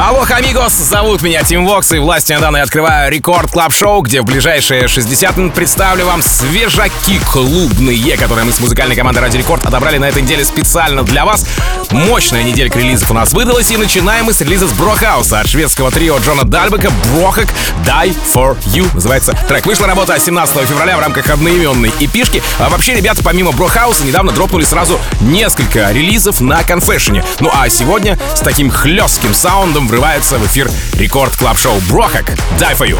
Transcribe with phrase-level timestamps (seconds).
[0.00, 4.24] Алло, amigos, зовут меня Тим Вокс, и властью данной открываю Record Club Show где в
[4.24, 9.98] ближайшие 60 минут представлю вам свежаки клубные, которые мы с музыкальной командой Ради Рекорд отобрали
[9.98, 11.44] на этой неделе специально для вас.
[11.90, 15.90] Мощная неделька релизов у нас выдалась, и начинаем мы с релиза с Брохауса от шведского
[15.90, 17.48] трио Джона Дальбека «Brohug
[17.84, 19.66] Die For You» называется трек.
[19.66, 22.40] Вышла работа 17 февраля в рамках одноименной эпишки.
[22.60, 27.24] А вообще, ребята, помимо Брохауса, недавно дропнули сразу несколько релизов на Confession е.
[27.40, 32.78] Ну а сегодня с таким хлестким саундом врывается в эфир Record Club Show Brohug Die
[32.78, 32.98] For You.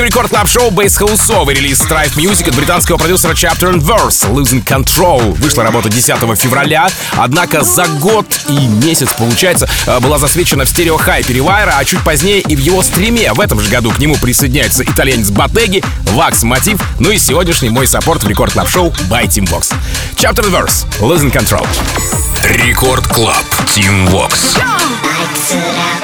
[0.00, 3.80] В Record Club Show Bass House овый релиз Strife Music от британского продюсера Chapter and
[3.80, 5.34] Verse Losing Control.
[5.40, 11.34] Вышла работа 10 февраля, однако за год и месяц, получается, э, была засвечена в Stereohype
[11.34, 13.32] Rewire а, а чуть позднее и в его стриме.
[13.32, 17.86] В этом же году к нему присоединяется итальянец Батеги, Wax Motif, ну и сегодняшний мой
[17.86, 19.74] саппорт в Record Club Show by Team Vox.
[20.16, 21.66] Chapter and Verse Losing Control.
[22.44, 23.44] Record Club.
[23.66, 24.56] Team Vox.
[25.50, 26.03] The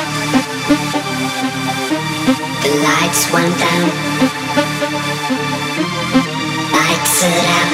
[2.90, 3.88] lights went down.
[6.76, 7.72] Lights it out.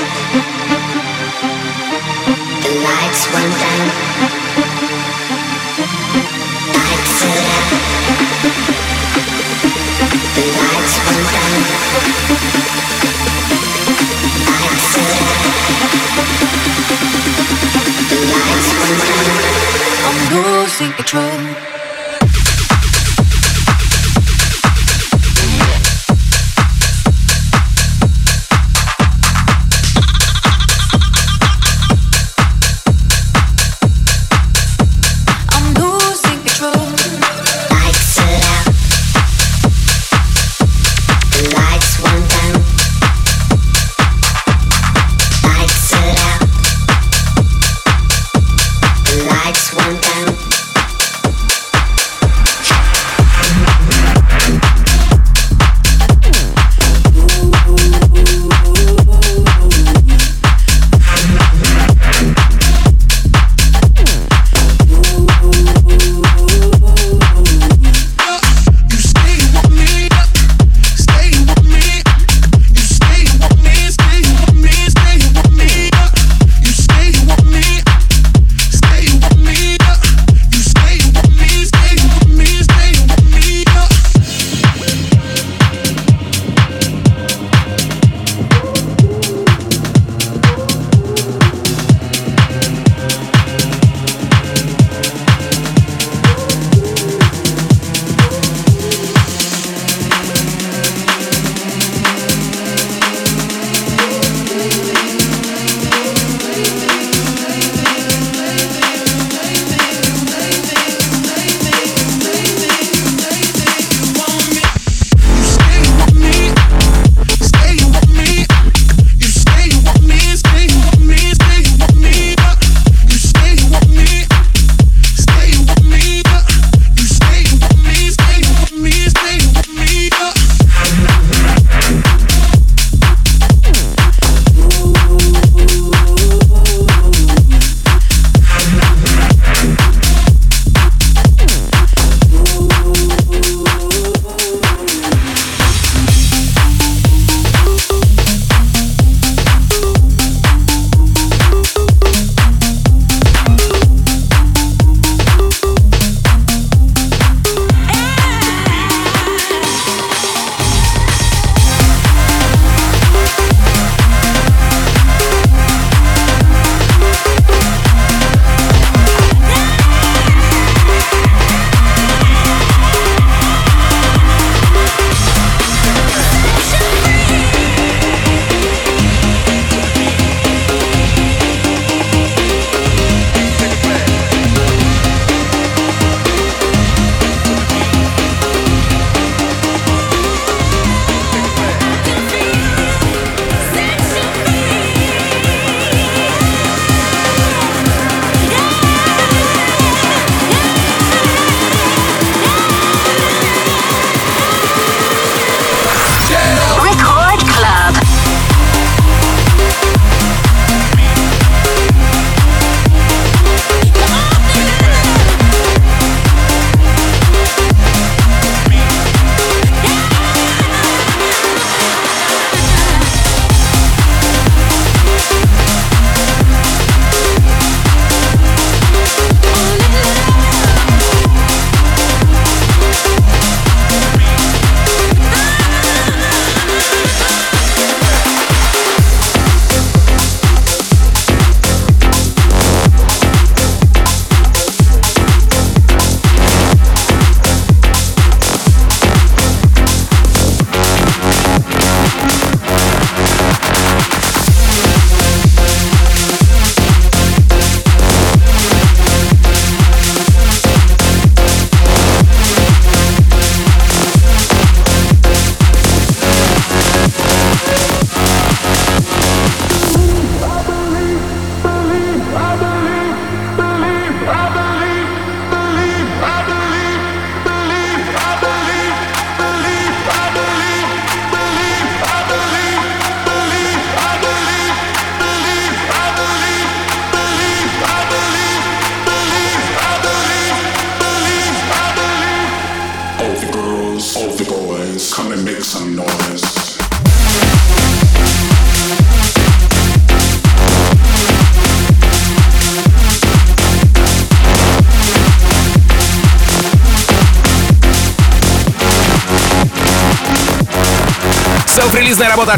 [2.64, 3.75] The lights went down.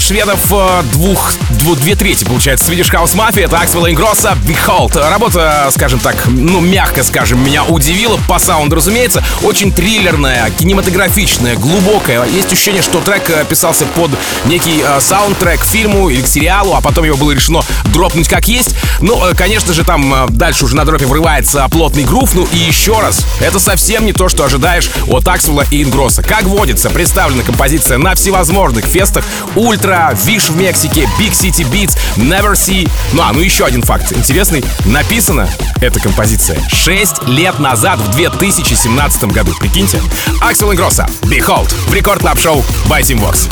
[0.01, 4.99] Шведов э, двух, двух, две трети, получается, Swedish House Mafia, это Axwell Ингросса, Behold.
[5.11, 12.25] Работа, скажем так, ну, мягко скажем, меня удивила, по саунду, разумеется, очень триллерная, кинематографичная, глубокая.
[12.27, 14.11] Есть ощущение, что трек э, писался под
[14.45, 18.75] некий э, саундтрек фильму или к сериалу, а потом его было решено дропнуть как есть.
[19.01, 22.59] Ну, э, конечно же, там э, дальше уже на дропе врывается плотный грув, ну и
[22.59, 26.23] еще раз, это совсем не то, что ожидаешь от Аксвелла и Ингросса.
[26.23, 32.53] Как водится, представлена композиция на всевозможных фестах Ультра, Виш в Мексике, Big City Beats, Never
[32.53, 32.91] See.
[33.13, 34.65] Ну а, ну еще один факт интересный.
[34.85, 35.49] Написана
[35.81, 39.53] эта композиция 6 лет назад, в 2017 году.
[39.59, 40.01] Прикиньте.
[40.41, 43.49] Аксел Ингросса, Behold, в Рекорд Клаб Шоу by Team Vox.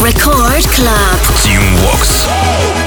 [0.00, 1.20] Record Club.
[1.42, 2.83] Team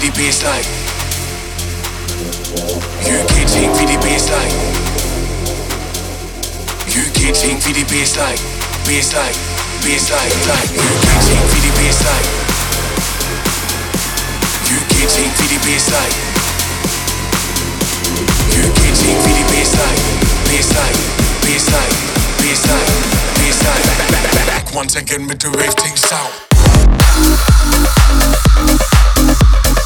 [0.00, 0.66] the baseline.
[3.06, 4.52] You can't take for the baseline.
[6.92, 8.40] You can't take for the baseline.
[8.84, 9.36] Baseline,
[9.86, 10.70] baseline, line.
[10.74, 12.26] You can't take for the baseline.
[14.68, 16.14] You can't take for the baseline.
[18.52, 20.00] You can't take for the baseline.
[20.50, 20.98] Baseline,
[21.46, 21.94] baseline,
[22.42, 22.90] baseline,
[23.38, 23.84] baseline.
[24.46, 26.32] Back once again with the rave thing sound.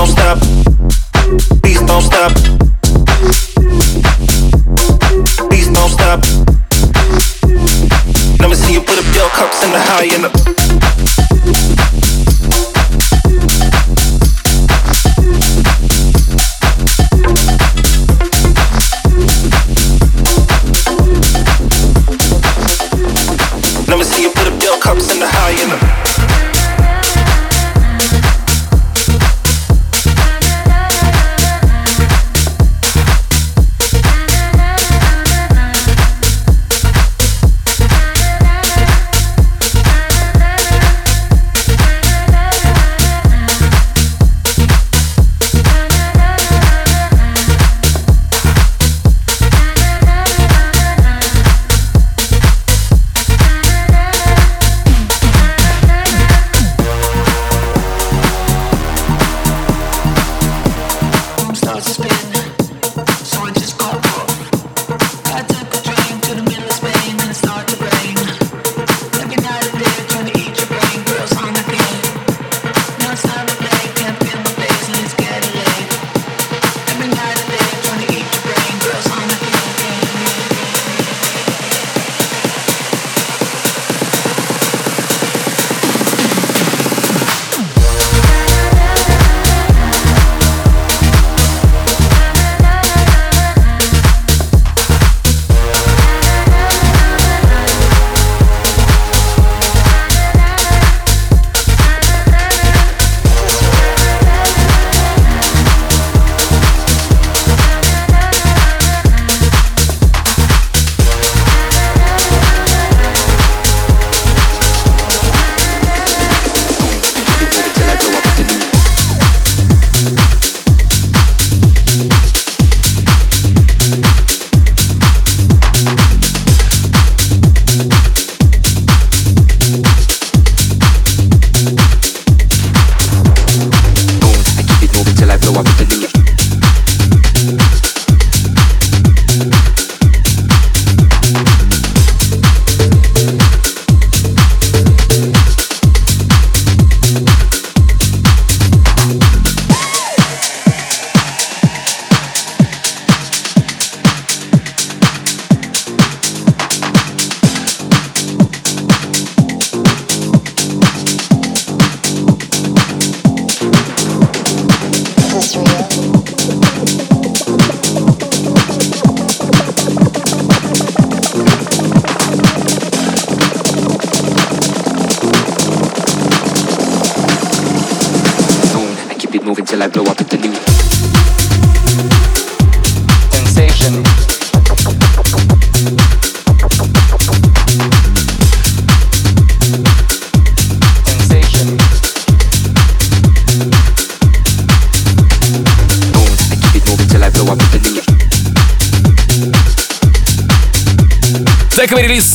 [0.00, 0.38] don't stop,
[1.62, 2.32] please don't stop,
[5.50, 6.20] please don't stop.
[8.40, 8.98] Let me see you put
[9.28, 10.39] cups in the high.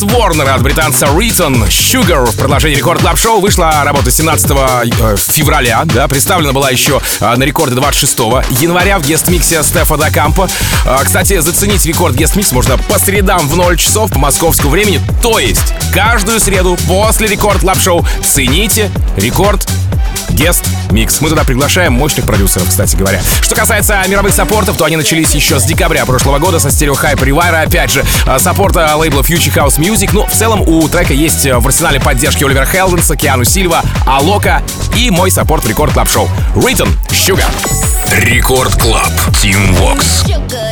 [0.06, 5.82] Warner от британца Riton Sugar в продолжении Record Club Show вышла работа 17 э, февраля,
[5.86, 8.20] да, представлена была еще э, на рекорде 26
[8.62, 10.48] января в guest mix е Стефа Дакампа.
[10.86, 15.02] Э, Кстати, заценить Record Guest Mix можно по средам в 0 часов по московскому времени,
[15.22, 19.68] то есть каждую среду после Record Club Show цените Record
[20.36, 21.22] Guest Mix.
[21.22, 23.22] Мы туда приглашаем мощных продюсеров, кстати говоря.
[23.42, 27.64] Что касается мировых саппортов, то они начались еще с декабря прошлого года со Stereohype Rewire.
[27.64, 30.10] Опять же, э, саппорта лейбла Future House Music.
[30.14, 34.62] Ну, в целом у трека есть э, в арсенале поддержки Оливера Хелденса, Киану Сильва, Алока
[34.96, 36.30] и мой саппорт в Рекорд Клаб Шоу.
[36.56, 37.50] Riton Sugar.
[38.12, 39.12] Рекорд Клаб.
[39.42, 40.28] Team Vox.
[40.28, 40.65] Sugar,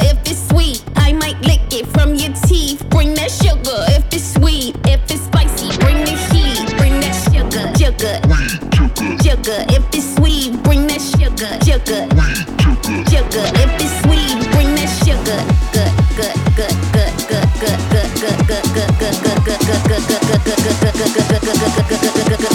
[21.46, 22.53] 哥哥哥哥哥哥哥哥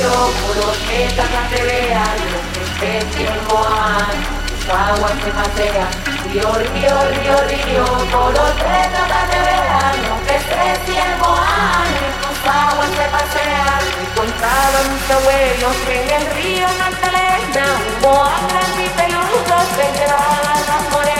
[0.00, 4.16] río, puros metas las vean, los especios moan,
[4.48, 5.90] sus aguas se pasean.
[6.32, 11.88] Río, río, río, río, puros metas las vean, los especios moan,
[12.22, 13.82] sus aguas se pasean.
[14.00, 20.92] Encontraron sus abuelos en el río Magdalena, un moan grande y peludo se llevaban las
[20.92, 21.19] morenas.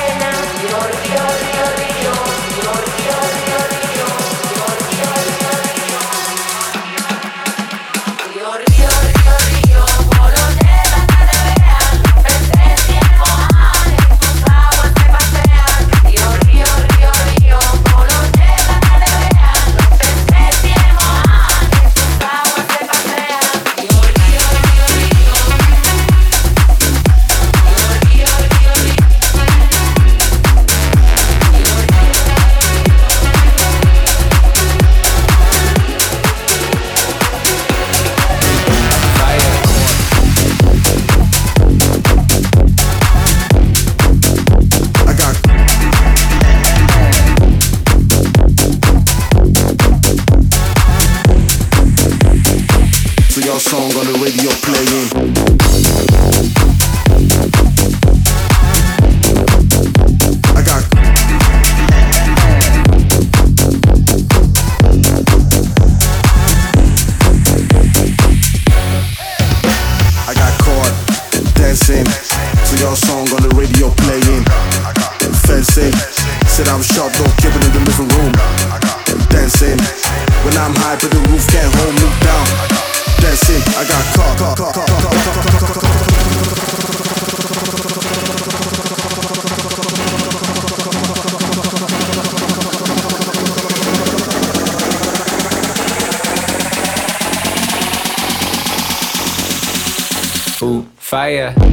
[101.21, 101.70] fire.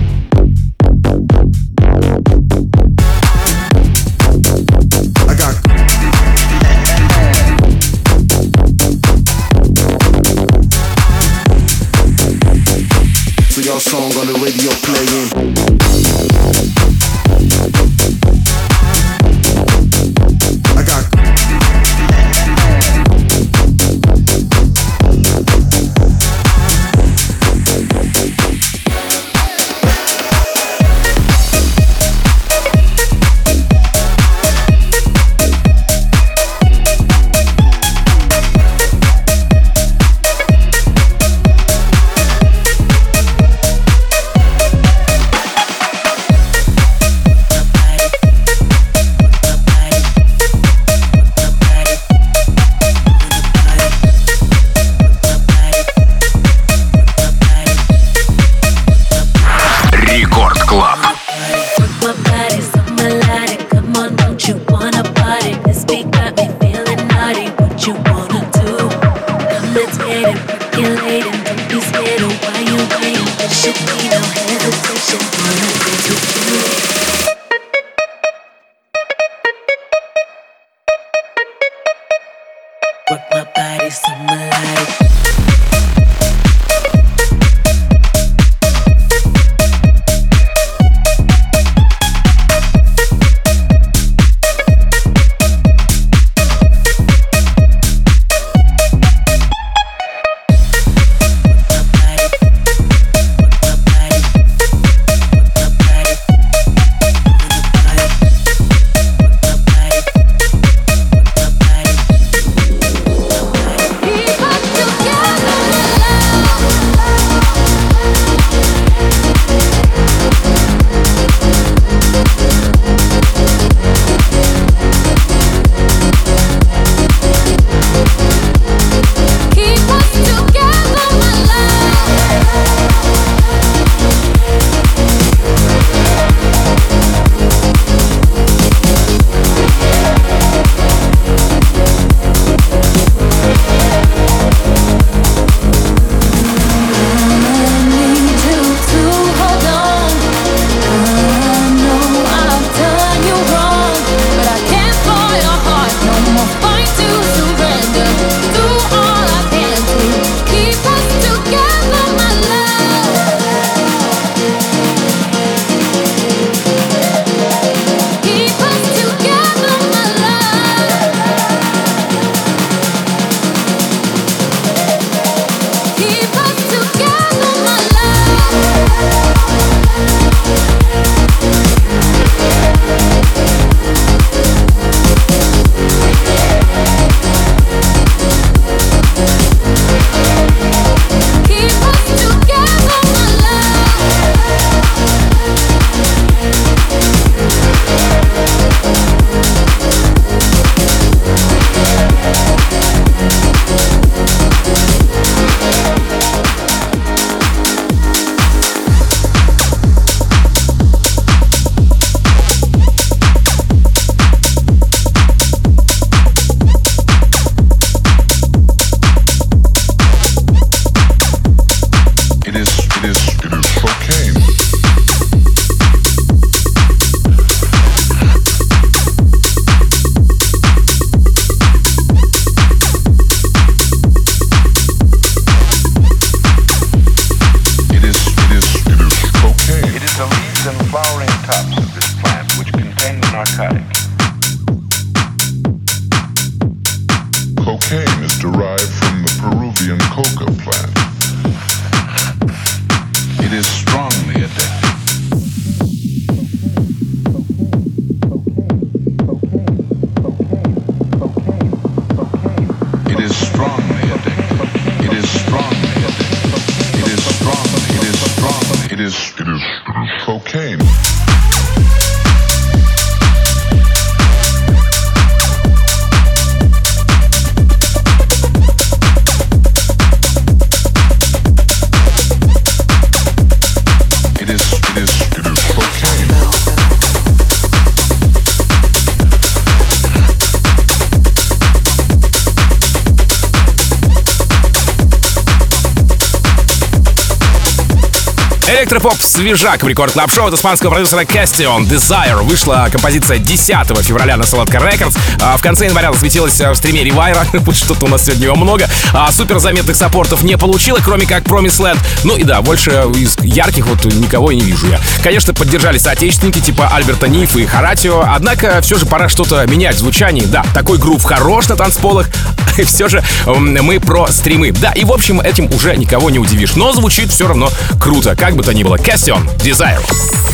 [299.47, 302.43] Свежак в рекорд клаб шоу от испанского продюсера Castion Desire.
[302.43, 305.17] Вышла композиция 10 февраля на Солодка Records.
[305.41, 307.45] А В конце января засветилась а, в стриме Ревайра.
[307.53, 308.89] Вот что-то у нас сегодня его много.
[309.13, 311.99] А Супер заметных саппортов не получила, кроме как Promise Land.
[312.25, 314.99] Ну и да, больше из ярких вот никого и не вижу я.
[315.23, 318.25] Конечно, поддержали соотечественники типа Альберта Ниф и Харатио.
[318.27, 320.43] Однако все же пора что-то менять в звучании.
[320.43, 322.27] Да, такой грув хорош на танцполах.
[322.77, 324.71] И все же мы про стримы.
[324.71, 326.75] Да, и в общем этим уже никого не удивишь.
[326.75, 328.35] Но звучит все равно круто.
[328.35, 328.97] Как бы то ни было.
[329.37, 329.99] Cassion Desire.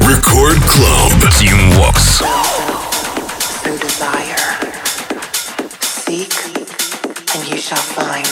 [0.08, 1.32] Record Club.
[1.34, 2.20] Team Vox.
[3.62, 4.60] through desire.
[5.82, 6.34] Seek,
[7.36, 8.26] and you shall find.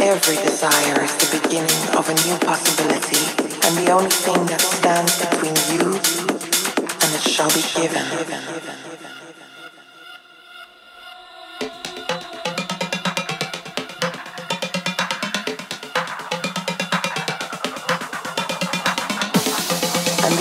[0.00, 3.24] Every desire is the beginning of a new possibility,
[3.66, 5.94] and the only thing that stands between you
[7.02, 8.87] and it shall be given.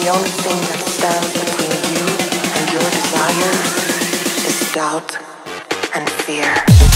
[0.08, 2.05] The only thing that stands between you
[2.55, 3.60] and your desires
[4.47, 5.18] is doubt
[5.95, 6.86] and fear.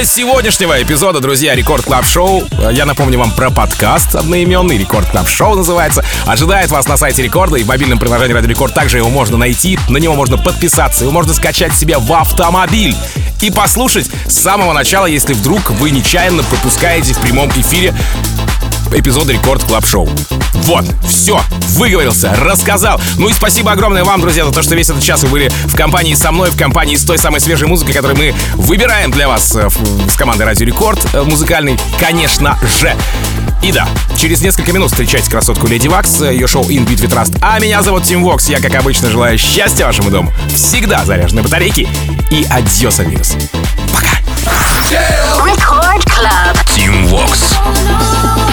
[0.00, 2.44] Финале сегодняшнего эпизода, друзья, Record Club Show.
[2.72, 6.04] Я напомню вам про подкаст одноименный, Record Club Show называется.
[6.26, 8.72] Ожидает вас на сайте Рекорда и в мобильном приложении Радио Рекорд.
[8.72, 12.94] Также его можно найти, на него можно подписаться, его можно скачать себе в автомобиль
[13.40, 17.94] и послушать с самого начала, если вдруг вы нечаянно пропускаете в прямом эфире
[18.92, 20.08] эпизода Record Club Show.
[20.60, 21.40] Вот, все,
[21.70, 23.00] выговорился, рассказал.
[23.16, 25.74] Ну и спасибо огромное вам, друзья, за то, что весь этот час вы были в
[25.74, 29.54] компании со мной, в компании с той самой свежей музыкой, которую мы выбираем для вас
[29.56, 32.94] э, с командой Радио Рекорд э, музыкальный, конечно же.
[33.62, 37.14] И да, через несколько минут встречайте красотку Lady Waks, э, ее шоу In Beat We
[37.14, 37.38] Trust.
[37.40, 41.88] А меня зовут Тим Вокс, я, как обычно, желаю счастья вашему дому, всегда заряженной батарейки
[42.30, 43.36] и adiós, amigos.
[46.20, 46.54] Club.
[46.66, 48.49] Team Vox.